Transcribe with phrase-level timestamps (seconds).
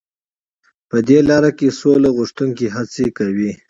[0.89, 3.51] په دې لاره کې سوله غوښتونکي هڅې کوي.